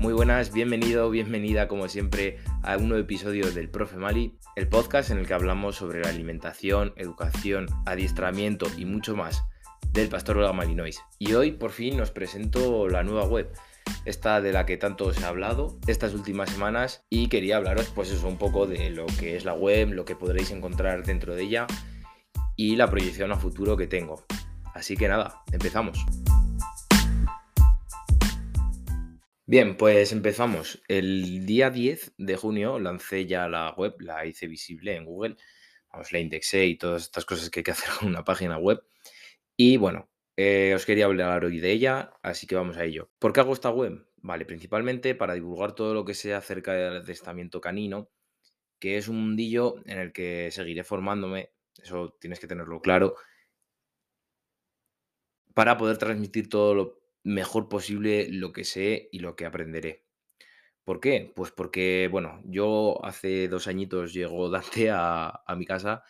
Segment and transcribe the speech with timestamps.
[0.00, 5.10] Muy buenas, bienvenido, bienvenida como siempre a un nuevo episodio del Profe Mali, el podcast
[5.10, 9.44] en el que hablamos sobre la alimentación, educación, adiestramiento y mucho más
[9.92, 11.02] del pastor belga Malinois.
[11.18, 13.52] Y hoy por fin nos presento la nueva web,
[14.06, 18.10] esta de la que tanto os he hablado estas últimas semanas y quería hablaros pues
[18.10, 21.42] eso un poco de lo que es la web, lo que podréis encontrar dentro de
[21.42, 21.66] ella
[22.56, 24.24] y la proyección a futuro que tengo.
[24.72, 26.06] Así que nada, empezamos.
[29.50, 30.80] Bien, pues empezamos.
[30.86, 35.36] El día 10 de junio lancé ya la web, la hice visible en Google.
[35.90, 38.80] Vamos, la indexé y todas estas cosas que hay que hacer con una página web.
[39.56, 43.10] Y bueno, eh, os quería hablar hoy de ella, así que vamos a ello.
[43.18, 44.06] ¿Por qué hago esta web?
[44.18, 48.08] Vale, principalmente para divulgar todo lo que sea acerca del adiestramiento canino,
[48.78, 51.50] que es un mundillo en el que seguiré formándome,
[51.82, 53.16] eso tienes que tenerlo claro,
[55.54, 60.04] para poder transmitir todo lo mejor posible lo que sé y lo que aprenderé.
[60.84, 61.32] ¿Por qué?
[61.36, 66.02] Pues porque, bueno, yo hace dos añitos llegó Dante a, mi casa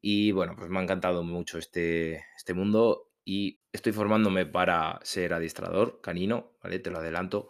[0.00, 5.34] y, bueno, pues me ha encantado mucho este, este mundo y estoy formándome para ser
[5.34, 6.78] adiestrador canino, ¿vale?
[6.78, 7.48] Te lo adelanto.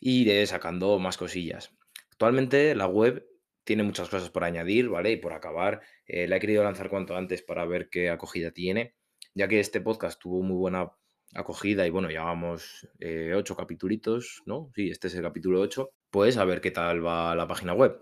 [0.00, 1.76] Y iré sacando más cosillas.
[2.10, 3.26] Actualmente la web
[3.64, 5.12] tiene muchas cosas por añadir, ¿vale?
[5.12, 8.94] Y por acabar, eh, la he querido lanzar cuanto antes para ver qué acogida tiene,
[9.34, 10.92] ya que este podcast tuvo muy buena
[11.34, 14.70] acogida y bueno, llevamos eh, ocho capítulos, ¿no?
[14.74, 15.90] Sí, este es el capítulo 8.
[16.10, 18.00] Pues a ver qué tal va la página web.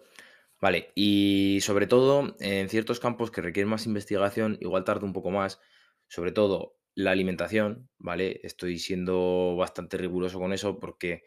[0.61, 5.31] Vale, y sobre todo en ciertos campos que requieren más investigación, igual tarda un poco
[5.31, 5.61] más,
[6.09, 8.41] sobre todo la alimentación, ¿vale?
[8.45, 11.25] Estoy siendo bastante riguroso con eso porque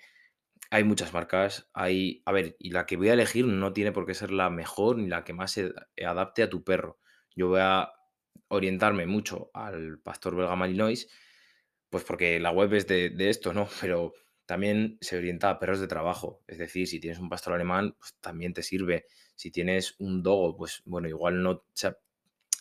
[0.71, 4.05] hay muchas marcas, hay, a ver, y la que voy a elegir no tiene por
[4.05, 5.73] qué ser la mejor ni la que más se
[6.05, 6.99] adapte a tu perro.
[7.35, 7.91] Yo voy a
[8.49, 11.09] orientarme mucho al pastor belga Malinois
[11.89, 13.67] pues porque la web es de, esto, ¿no?
[13.81, 14.13] Pero
[14.45, 16.41] también se orienta a perros de trabajo.
[16.47, 19.05] Es decir, si tienes un pastor alemán, pues también te sirve.
[19.35, 21.95] Si tienes un dogo, pues bueno, igual no se,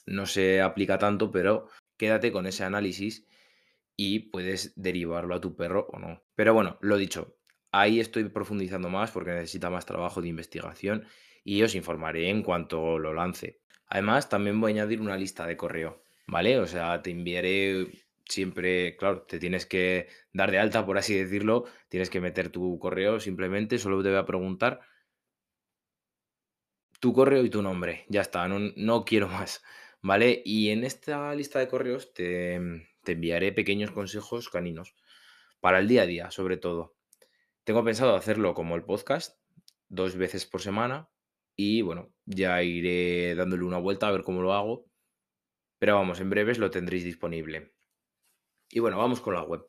[0.07, 3.27] no se aplica tanto, pero quédate con ese análisis
[3.97, 6.23] y puedes derivarlo a tu perro o no.
[6.35, 7.39] Pero bueno, lo dicho,
[7.73, 11.07] ahí estoy profundizando más porque necesita más trabajo de investigación
[11.45, 13.61] y os informaré en cuanto lo lance.
[13.89, 16.59] Además, también voy a añadir una lista de correo, ¿vale?
[16.59, 21.65] O sea, te enviaré siempre, claro, te tienes que dar de alta, por así decirlo,
[21.89, 24.81] tienes que meter tu correo, simplemente solo te voy a preguntar
[27.01, 29.63] tu correo y tu nombre, ya está, no, quiero más,
[30.03, 30.43] ¿vale?
[30.45, 32.61] Y en esta lista de correos te,
[33.05, 34.95] te enviaré pequeños consejos caninos
[35.61, 36.97] para el día a día, sobre todo.
[37.65, 39.41] Tengo pensado hacerlo como el podcast,
[39.89, 41.09] dos veces por semana,
[41.57, 44.87] y bueno, ya iré dándole una vuelta a ver cómo lo hago.
[45.79, 47.76] Pero vamos, en breves lo tendréis disponible.
[48.77, 49.67] Y bueno, vamos con la web.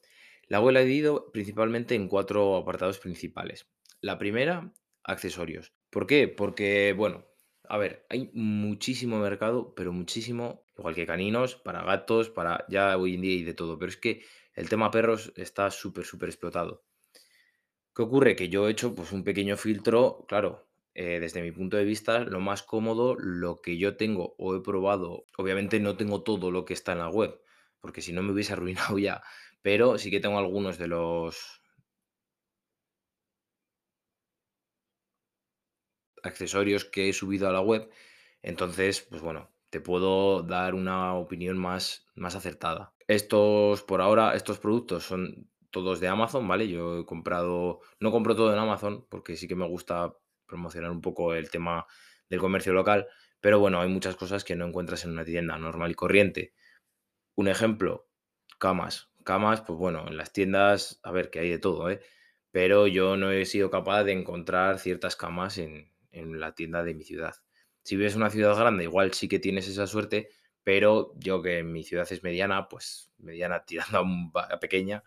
[0.49, 3.65] La web la he dividido principalmente en cuatro apartados principales.
[4.01, 5.71] La primera, accesorios.
[5.89, 6.27] ¿Por qué?
[6.27, 7.23] Porque, bueno,
[7.69, 13.15] a ver, hay muchísimo mercado, pero muchísimo, igual que caninos, para gatos, para ya hoy
[13.15, 13.79] en día y de todo.
[13.79, 14.25] Pero es que
[14.55, 16.83] el tema perros está súper, súper explotado.
[17.95, 18.35] ¿Qué ocurre?
[18.35, 22.25] Que yo he hecho pues un pequeño filtro, claro, eh, desde mi punto de vista,
[22.25, 26.65] lo más cómodo, lo que yo tengo o he probado, obviamente no tengo todo lo
[26.65, 27.39] que está en la web,
[27.81, 29.21] porque si no me hubiese arruinado ya.
[29.61, 31.61] Pero sí que tengo algunos de los
[36.23, 37.89] accesorios que he subido a la web.
[38.41, 42.93] Entonces, pues bueno, te puedo dar una opinión más, más acertada.
[43.07, 46.67] Estos, por ahora, estos productos son todos de Amazon, ¿vale?
[46.67, 50.13] Yo he comprado, no compro todo en Amazon porque sí que me gusta
[50.45, 51.85] promocionar un poco el tema
[52.29, 53.07] del comercio local,
[53.41, 56.53] pero bueno, hay muchas cosas que no encuentras en una tienda normal y corriente.
[57.37, 58.09] Un ejemplo,
[58.57, 59.11] camas.
[59.23, 61.99] Camas, pues bueno, en las tiendas, a ver, que hay de todo, ¿eh?
[62.49, 67.03] Pero yo no he sido capaz de encontrar ciertas camas en, la tienda de mi
[67.03, 67.35] ciudad.
[67.83, 70.29] Si vives en una ciudad grande, igual sí que tienes esa suerte,
[70.63, 74.03] pero yo que mi ciudad es mediana, pues mediana tirando
[74.33, 75.03] a pequeña,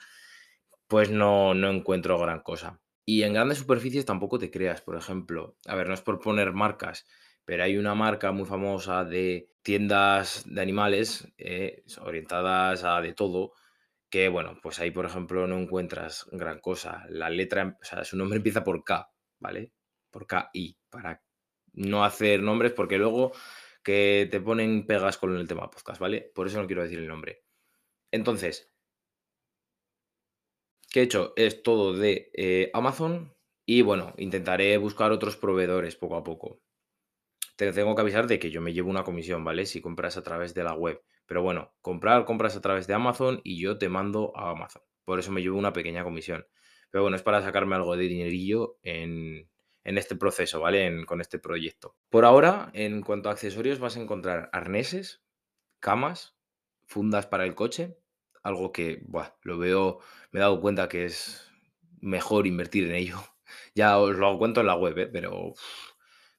[0.86, 2.80] pues no, no encuentro gran cosa.
[3.04, 5.56] Y en grandes superficies tampoco te creas, por ejemplo.
[5.66, 7.06] A ver, no es por poner marcas,
[7.50, 13.54] pero hay una marca muy famosa de tiendas de animales eh, orientadas a de todo,
[14.08, 17.04] que bueno, pues ahí por ejemplo no encuentras gran cosa.
[17.08, 19.10] La letra, o sea, su nombre empieza por K,
[19.40, 19.72] ¿vale?
[20.12, 21.24] Por K-I, para
[21.72, 23.32] no hacer nombres porque luego
[23.82, 26.30] que te ponen pegas con el tema podcast, ¿vale?
[26.32, 27.42] Por eso no quiero decir el nombre.
[28.12, 28.72] Entonces,
[30.88, 31.32] ¿qué he hecho?
[31.34, 33.34] Es todo de eh, Amazon
[33.66, 36.60] y bueno, intentaré buscar otros proveedores poco a poco
[37.66, 39.66] te tengo que avisar de que yo me llevo una comisión, ¿vale?
[39.66, 41.02] Si compras a través de la web.
[41.26, 44.82] Pero bueno, comprar, compras a través de Amazon y yo te mando a Amazon.
[45.04, 46.46] Por eso me llevo una pequeña comisión.
[46.90, 49.50] Pero bueno, es para sacarme algo de dinerillo en,
[49.84, 51.04] en este proceso, ¿vale?
[51.04, 51.96] Con este proyecto.
[52.08, 55.22] Por ahora, en cuanto a accesorios, vas a encontrar arneses,
[55.80, 56.38] camas,
[56.86, 57.98] fundas para el coche,
[58.42, 60.00] algo que, buah, lo veo,
[60.32, 61.52] me he dado cuenta que es
[62.00, 63.18] mejor invertir en ello.
[63.74, 65.06] Ya os lo cuento en la web, ¿eh?
[65.08, 65.54] Pero,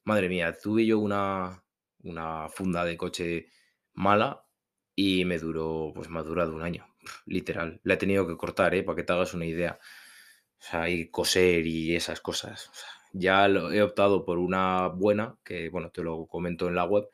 [0.04, 1.64] madre mía, tuve yo una,
[2.02, 3.48] una funda de coche
[3.94, 4.46] mala
[4.94, 6.86] y me duró, pues me ha durado un año,
[7.26, 7.80] literal.
[7.84, 8.82] La he tenido que cortar, ¿eh?
[8.82, 9.78] Para que te hagas una idea.
[10.60, 12.70] O sea, y coser y esas cosas.
[13.12, 17.08] Ya lo he optado por una buena, que bueno, te lo comento en la web,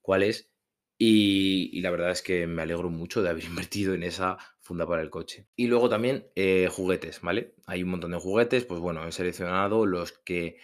[0.00, 0.50] cuál es.
[0.98, 4.86] Y, y la verdad es que me alegro mucho de haber invertido en esa funda
[4.86, 5.46] para el coche.
[5.56, 7.54] Y luego también eh, juguetes, ¿vale?
[7.66, 10.58] Hay un montón de juguetes, pues bueno, he seleccionado los que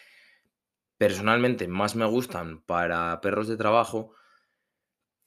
[1.07, 4.15] personalmente más me gustan para perros de trabajo.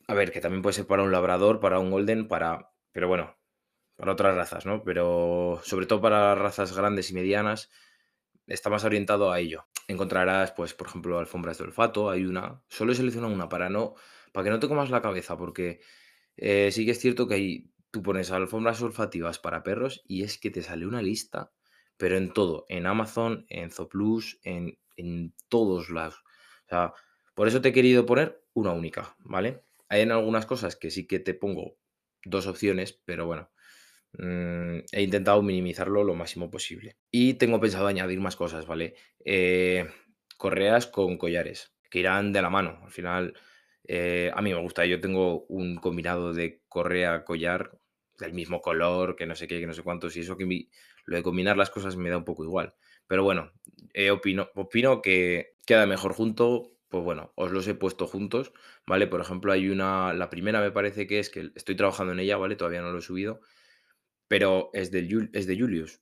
[0.08, 2.72] A ver, que también puede ser para un labrador, para un golden, para...
[2.92, 3.38] Pero bueno,
[3.96, 4.84] para otras razas, ¿no?
[4.84, 7.70] Pero sobre todo para razas grandes y medianas,
[8.48, 9.68] está más orientado a ello.
[9.88, 12.64] Encontrarás, pues, por ejemplo, alfombras de olfato, hay una.
[12.70, 13.94] Solo he seleccionado una para no,
[14.34, 15.80] para que no te comas la cabeza, porque
[16.38, 20.40] eh, sí que es cierto que hay, tú pones alfombras olfativas para perros y es
[20.40, 21.52] que te sale una lista,
[21.98, 26.22] pero en todo, en Amazon, en Zooplus, en, en todos lados.
[26.66, 26.94] O sea,
[27.36, 29.64] por eso te he querido poner una única, ¿vale?
[29.90, 31.78] Hay en algunas cosas que sí que te pongo
[32.26, 33.50] dos opciones, pero bueno,
[34.14, 36.98] Mm, he intentado minimizarlo lo máximo posible.
[37.12, 38.96] Y tengo pensado añadir más cosas, ¿vale?
[39.24, 39.88] Eh,
[40.38, 42.80] correas con collares, que irán de la mano.
[42.84, 43.34] Al final,
[43.88, 44.86] eh, a mí me gusta.
[44.86, 47.78] Yo tengo un combinado de correa-collar
[48.18, 50.70] del mismo color, que no sé qué, que no sé cuántos, y eso que mi-
[51.06, 52.76] lo de combinar las cosas me da un poco igual.
[53.08, 53.52] Pero bueno,
[53.94, 56.72] eh, opino, opino que queda mejor junto.
[56.90, 58.54] Pues bueno, os los he puesto juntos,
[58.86, 59.08] ¿vale?
[59.08, 62.38] Por ejemplo, hay una, la primera me parece que es que estoy trabajando en ella,
[62.38, 62.56] ¿vale?
[62.56, 63.42] Todavía no lo he subido
[64.28, 66.02] pero es es de Julius.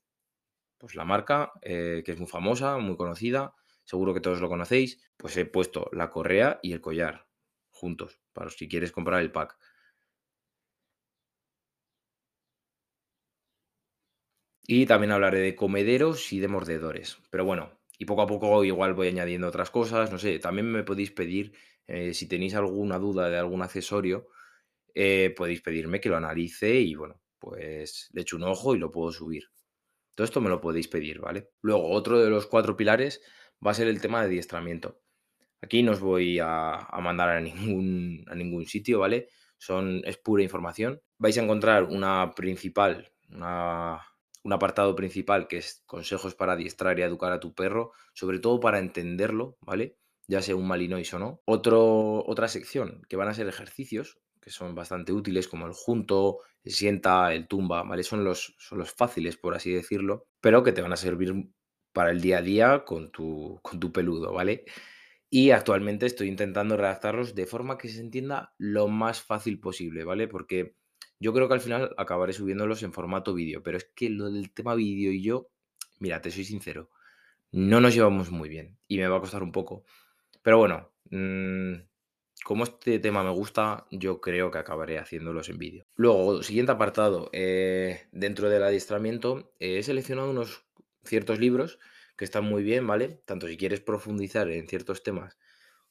[0.77, 5.01] Pues la marca, eh, que es muy famosa, muy conocida, seguro que todos lo conocéis,
[5.17, 7.27] pues he puesto la correa y el collar
[7.69, 9.57] juntos, para si quieres comprar el pack.
[14.67, 17.17] Y también hablaré de comederos y de mordedores.
[17.29, 20.83] Pero bueno, y poco a poco igual voy añadiendo otras cosas, no sé, también me
[20.83, 21.53] podéis pedir,
[21.87, 24.27] eh, si tenéis alguna duda de algún accesorio,
[24.95, 28.91] eh, podéis pedirme que lo analice y bueno, pues le echo un ojo y lo
[28.91, 29.45] puedo subir.
[30.15, 31.51] Todo esto me lo podéis pedir, ¿vale?
[31.61, 33.21] Luego, otro de los cuatro pilares
[33.65, 35.01] va a ser el tema de adiestramiento.
[35.61, 39.29] Aquí no os voy a, a mandar a ningún, a ningún sitio, ¿vale?
[39.57, 41.01] Son, es pura información.
[41.17, 44.01] Vais a encontrar una principal, una-
[44.45, 48.59] un apartado principal que es consejos para adiestrar y educar a tu perro, sobre todo
[48.59, 49.97] para entenderlo, ¿vale?
[50.27, 51.41] Ya sea un malinois o no.
[51.45, 56.41] Otro, otra sección que van a ser ejercicios, que son bastante útiles, como el junto,
[56.63, 58.03] el sienta, el tumba, ¿vale?
[58.03, 61.33] Son los, son los fáciles, por así decirlo, pero que te van a servir
[61.91, 64.65] para el día a día con tu, con tu peludo, ¿vale?
[65.31, 70.27] Y actualmente estoy intentando redactarlos de forma que se entienda lo más fácil posible, ¿vale?
[70.27, 70.75] Porque
[71.19, 74.51] yo creo que al final acabaré subiéndolos en formato vídeo, pero es que lo del
[74.51, 75.49] tema vídeo y yo,
[75.99, 76.89] mira, te soy sincero,
[77.51, 79.85] no nos llevamos muy bien y me va a costar un poco.
[80.41, 81.73] Pero bueno, mm,
[82.43, 85.85] como este tema me gusta, yo creo que acabaré haciéndolos en vídeo.
[85.95, 90.65] Luego, siguiente apartado, eh, dentro del adiestramiento, eh, he seleccionado unos
[91.03, 91.79] ciertos libros
[92.17, 93.21] que están muy bien, ¿vale?
[93.25, 95.37] Tanto si quieres profundizar en ciertos temas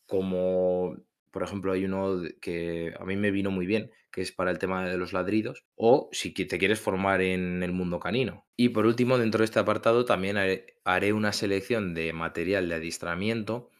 [0.07, 0.97] como,
[1.35, 4.59] por ejemplo, hay uno que a mí me vino muy bien, que es para el
[4.61, 8.47] tema de los ladridos, o si te quieres formar en el mundo canino.
[8.57, 13.71] Y por último, dentro de este apartado también haré, una selección de material de adiestramiento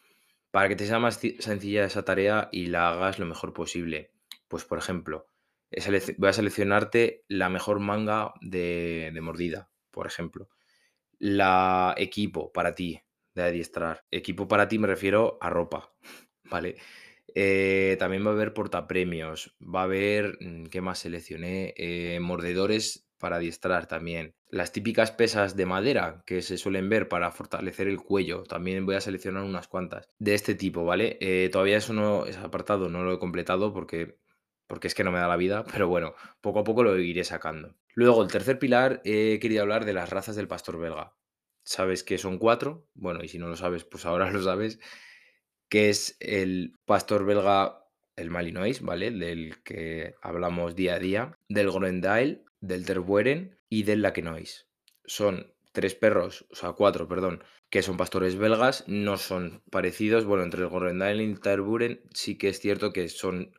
[0.51, 4.13] para que te sea más ci- sencilla esa tarea y la hagas lo mejor posible.
[4.49, 5.29] Pues, por ejemplo,
[6.19, 10.49] voy a seleccionarte la mejor manga de, de mordida, por ejemplo.
[11.19, 13.01] La equipo para ti
[13.35, 14.05] de adiestrar.
[14.11, 15.95] Equipo para ti me refiero a ropa,
[16.51, 16.77] ¿vale?
[17.35, 21.75] Eh, también va a haber portapremios, va a haber, mm, ¿qué más seleccioné?
[21.77, 24.35] Eh, mordedores para adiestrar también.
[24.49, 28.95] Las típicas pesas de madera que se suelen ver para fortalecer el cuello, también voy
[28.97, 31.19] a seleccionar unas cuantas de este tipo, ¿vale?
[31.21, 34.19] Eh, todavía eso no, ese apartado no lo he completado porque,
[34.67, 37.25] porque es que no me da la vida, pero bueno, poco a poco lo iré
[37.25, 37.75] sacando.
[37.95, 41.15] Luego, el tercer pilar, he querido hablar de las razas del pastor belga.
[41.65, 44.79] Sabes que son cuatro, bueno, y si no lo sabes, pues ahora lo sabes,
[45.75, 49.11] que es el pastor belga, el Malinois, ¿vale?
[49.11, 54.69] Del que hablamos día a día, del Groendael, del Tervueren y del Lakenois.
[55.05, 60.25] Son tres perros, o sea, cuatro, perdón, que son pastores belgas, no son parecidos.
[60.25, 63.53] Bueno, entre el Groendael y el Tervuren sí que es cierto que son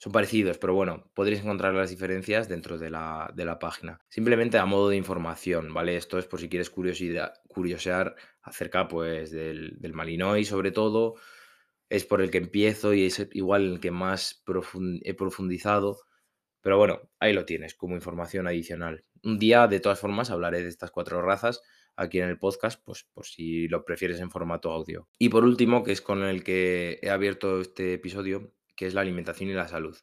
[0.00, 3.98] Son parecidos, pero bueno, podréis encontrar las diferencias dentro de la, de la página.
[4.08, 5.96] Simplemente a modo de información, ¿vale?
[5.96, 11.16] Esto es por si quieres curiosidad, curiosear acerca pues del, del Malinois sobre todo.
[11.88, 14.42] Es por el que empiezo y es igual el que más
[15.02, 15.98] he profundizado.
[16.60, 19.04] Pero bueno, ahí lo tienes como información adicional.
[19.22, 21.62] Un día, de todas formas, hablaré de estas cuatro razas
[21.96, 25.08] aquí en el podcast, pues por si lo prefieres en formato audio.
[25.18, 29.00] Y por último, que es con el que he abierto este episodio, que es la
[29.00, 29.96] alimentación y la salud.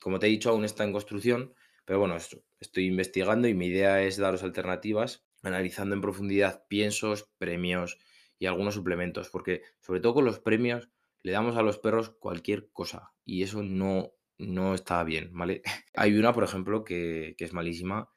[0.00, 4.02] Como te he dicho, aún está en construcción, pero bueno, estoy investigando y mi idea
[4.02, 7.98] es daros alternativas, analizando en profundidad piensos, premios
[8.38, 10.88] y algunos suplementos, porque sobre todo con los premios
[11.24, 15.62] le damos a los perros cualquier cosa y eso no, no está bien, ¿vale?
[15.94, 18.12] Hay una, por ejemplo, que, que es malísima,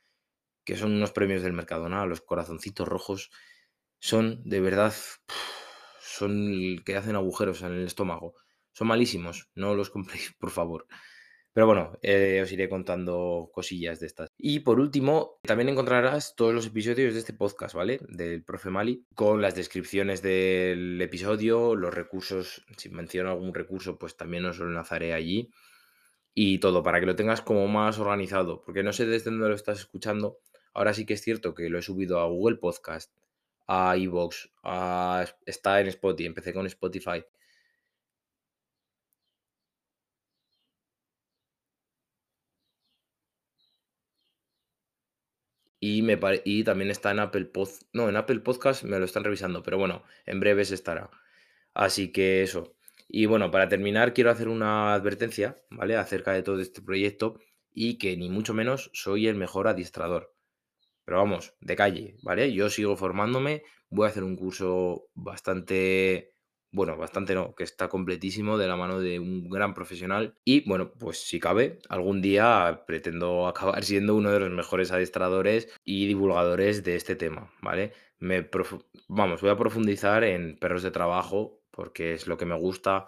[0.65, 3.31] que son unos premios del Mercadona, los corazoncitos rojos,
[3.99, 4.93] son de verdad,
[6.01, 8.35] son que hacen agujeros en el estómago.
[8.73, 10.87] Son malísimos, no los compréis, por favor.
[11.57, 14.29] Pero bueno, eh, os iré contando cosillas de estas.
[14.37, 17.99] Y por último, también encontrarás todos los episodios de este podcast, ¿vale?
[18.09, 24.15] Del profe Mali, con las descripciones del episodio, los recursos, si menciono algún recurso, pues
[24.15, 25.49] también os lo enlazaré allí.
[26.35, 29.55] Y todo, para que lo tengas como más organizado, porque no sé desde dónde lo
[29.55, 30.37] estás escuchando.
[30.75, 33.11] Ahora sí que es cierto que lo he subido a Google Podcast,
[33.65, 35.25] a iVoox, a...
[35.47, 37.25] está en Spotify, empecé con Spotify.
[46.43, 47.83] Y, también está en Apple Podcast.
[47.93, 51.09] No, en Apple Podcast me lo están revisando, pero bueno, en breves estará.
[51.73, 52.75] Así que eso.
[53.07, 55.95] Y bueno, para terminar, quiero hacer una advertencia, ¿vale?
[55.95, 57.39] Acerca de todo este proyecto
[57.73, 60.33] y que ni mucho menos soy el mejor adiestrador.
[61.05, 62.51] Pero vamos, de calle, ¿vale?
[62.53, 66.33] Yo sigo formándome, voy a hacer un curso bastante
[66.71, 70.37] bueno, bastante no, que está completísimo de la mano de un gran profesional.
[70.43, 75.69] Y bueno, pues si cabe, algún día pretendo acabar siendo uno de los mejores adiestradores
[75.83, 77.93] y divulgadores de este tema, ¿vale?
[78.19, 78.49] Me
[79.07, 83.07] vamos, voy a profundizar en perros de trabajo porque es lo que me gusta.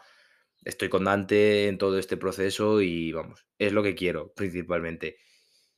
[0.63, 5.17] Estoy con Dante en todo este proceso y vamos, es lo que quiero principalmente.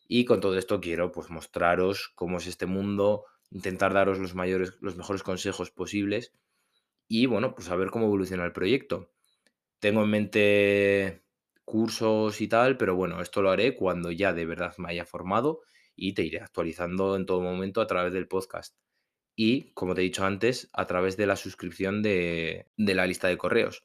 [0.07, 4.77] Y con todo esto quiero pues mostraros cómo es este mundo, intentar daros los mayores,
[4.81, 6.33] los mejores consejos posibles
[7.13, 9.11] y bueno, pues a ver cómo evoluciona el proyecto.
[9.79, 11.25] Tengo en mente
[11.65, 15.59] cursos y tal, pero bueno, esto lo haré cuando ya de verdad me haya formado
[15.93, 18.77] y te iré actualizando en todo momento a través del podcast.
[19.35, 23.27] Y, como te he dicho antes, a través de la suscripción de, de la lista
[23.27, 23.83] de correos.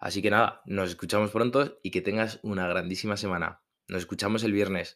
[0.00, 3.62] Así que nada, nos escuchamos pronto y que tengas una grandísima semana.
[3.86, 4.86] Nos escuchamos el viernes.